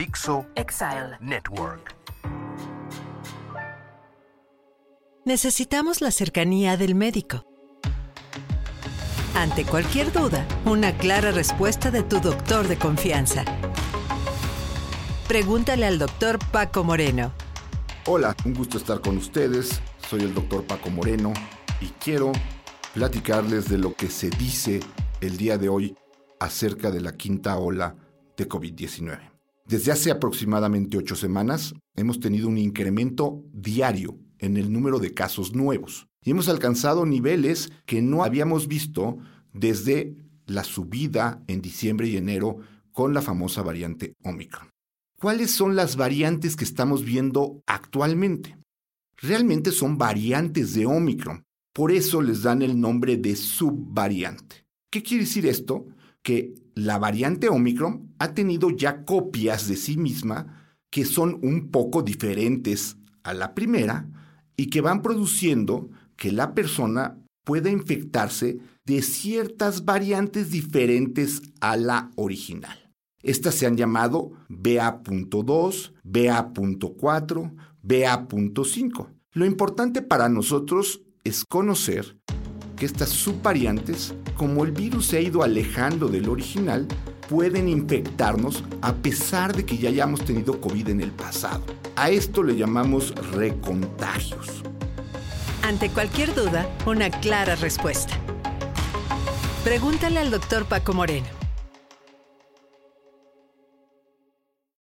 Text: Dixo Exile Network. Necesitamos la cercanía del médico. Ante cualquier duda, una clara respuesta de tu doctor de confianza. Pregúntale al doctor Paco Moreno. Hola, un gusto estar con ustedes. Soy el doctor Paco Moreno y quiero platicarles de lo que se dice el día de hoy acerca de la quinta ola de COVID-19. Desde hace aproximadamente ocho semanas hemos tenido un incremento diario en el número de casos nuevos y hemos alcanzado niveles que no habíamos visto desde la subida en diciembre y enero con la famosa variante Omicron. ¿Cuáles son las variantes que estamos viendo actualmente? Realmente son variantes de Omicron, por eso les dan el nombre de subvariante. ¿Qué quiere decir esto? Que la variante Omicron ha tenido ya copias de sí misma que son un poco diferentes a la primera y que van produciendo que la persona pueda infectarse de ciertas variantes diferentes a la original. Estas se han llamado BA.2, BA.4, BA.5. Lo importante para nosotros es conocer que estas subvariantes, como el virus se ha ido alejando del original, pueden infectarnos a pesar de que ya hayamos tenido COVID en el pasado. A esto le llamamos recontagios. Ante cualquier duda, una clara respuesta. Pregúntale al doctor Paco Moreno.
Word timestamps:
Dixo 0.00 0.46
Exile 0.54 1.18
Network. 1.20 1.94
Necesitamos 5.26 6.00
la 6.00 6.10
cercanía 6.10 6.78
del 6.78 6.94
médico. 6.94 7.44
Ante 9.34 9.66
cualquier 9.66 10.10
duda, 10.10 10.48
una 10.64 10.96
clara 10.96 11.32
respuesta 11.32 11.90
de 11.90 12.02
tu 12.02 12.18
doctor 12.18 12.66
de 12.66 12.78
confianza. 12.78 13.44
Pregúntale 15.28 15.84
al 15.84 15.98
doctor 15.98 16.38
Paco 16.50 16.82
Moreno. 16.82 17.34
Hola, 18.06 18.34
un 18.46 18.54
gusto 18.54 18.78
estar 18.78 19.02
con 19.02 19.18
ustedes. 19.18 19.82
Soy 20.08 20.22
el 20.22 20.32
doctor 20.32 20.64
Paco 20.64 20.88
Moreno 20.88 21.34
y 21.78 21.88
quiero 22.02 22.32
platicarles 22.94 23.68
de 23.68 23.76
lo 23.76 23.92
que 23.92 24.08
se 24.08 24.30
dice 24.30 24.80
el 25.20 25.36
día 25.36 25.58
de 25.58 25.68
hoy 25.68 25.94
acerca 26.38 26.90
de 26.90 27.02
la 27.02 27.18
quinta 27.18 27.58
ola 27.58 27.96
de 28.34 28.48
COVID-19. 28.48 29.39
Desde 29.70 29.92
hace 29.92 30.10
aproximadamente 30.10 30.98
ocho 30.98 31.14
semanas 31.14 31.76
hemos 31.94 32.18
tenido 32.18 32.48
un 32.48 32.58
incremento 32.58 33.44
diario 33.52 34.18
en 34.40 34.56
el 34.56 34.72
número 34.72 34.98
de 34.98 35.14
casos 35.14 35.54
nuevos 35.54 36.08
y 36.24 36.32
hemos 36.32 36.48
alcanzado 36.48 37.06
niveles 37.06 37.70
que 37.86 38.02
no 38.02 38.24
habíamos 38.24 38.66
visto 38.66 39.18
desde 39.52 40.16
la 40.44 40.64
subida 40.64 41.44
en 41.46 41.62
diciembre 41.62 42.08
y 42.08 42.16
enero 42.16 42.58
con 42.90 43.14
la 43.14 43.22
famosa 43.22 43.62
variante 43.62 44.14
Omicron. 44.24 44.70
¿Cuáles 45.16 45.52
son 45.52 45.76
las 45.76 45.94
variantes 45.94 46.56
que 46.56 46.64
estamos 46.64 47.04
viendo 47.04 47.62
actualmente? 47.68 48.58
Realmente 49.18 49.70
son 49.70 49.98
variantes 49.98 50.74
de 50.74 50.86
Omicron, 50.86 51.44
por 51.72 51.92
eso 51.92 52.22
les 52.22 52.42
dan 52.42 52.62
el 52.62 52.80
nombre 52.80 53.18
de 53.18 53.36
subvariante. 53.36 54.66
¿Qué 54.90 55.04
quiere 55.04 55.22
decir 55.22 55.46
esto? 55.46 55.86
Que 56.22 56.54
la 56.74 56.98
variante 56.98 57.48
Omicron 57.48 58.14
ha 58.18 58.34
tenido 58.34 58.70
ya 58.70 59.04
copias 59.04 59.68
de 59.68 59.76
sí 59.76 59.96
misma 59.96 60.74
que 60.90 61.04
son 61.04 61.38
un 61.42 61.70
poco 61.70 62.02
diferentes 62.02 62.96
a 63.22 63.34
la 63.34 63.54
primera 63.54 64.08
y 64.56 64.66
que 64.66 64.80
van 64.80 65.02
produciendo 65.02 65.90
que 66.16 66.32
la 66.32 66.54
persona 66.54 67.18
pueda 67.44 67.70
infectarse 67.70 68.58
de 68.84 69.02
ciertas 69.02 69.84
variantes 69.84 70.50
diferentes 70.50 71.42
a 71.60 71.76
la 71.76 72.10
original. 72.16 72.92
Estas 73.22 73.54
se 73.54 73.66
han 73.66 73.76
llamado 73.76 74.32
BA.2, 74.48 75.92
BA.4, 76.02 77.54
BA.5. 77.82 79.08
Lo 79.32 79.46
importante 79.46 80.02
para 80.02 80.28
nosotros 80.28 81.02
es 81.24 81.44
conocer 81.44 82.18
que 82.80 82.86
estas 82.86 83.10
subvariantes, 83.10 84.14
como 84.38 84.64
el 84.64 84.72
virus 84.72 85.08
se 85.08 85.18
ha 85.18 85.20
ido 85.20 85.42
alejando 85.42 86.08
del 86.08 86.30
original, 86.30 86.88
pueden 87.28 87.68
infectarnos 87.68 88.64
a 88.80 88.94
pesar 88.94 89.54
de 89.54 89.66
que 89.66 89.76
ya 89.76 89.90
hayamos 89.90 90.24
tenido 90.24 90.58
COVID 90.62 90.88
en 90.88 91.02
el 91.02 91.10
pasado. 91.10 91.62
A 91.94 92.08
esto 92.08 92.42
le 92.42 92.56
llamamos 92.56 93.14
recontagios. 93.32 94.62
Ante 95.62 95.90
cualquier 95.90 96.34
duda, 96.34 96.74
una 96.86 97.10
clara 97.10 97.54
respuesta. 97.54 98.14
Pregúntale 99.62 100.18
al 100.18 100.30
doctor 100.30 100.64
Paco 100.64 100.94
Moreno. 100.94 101.39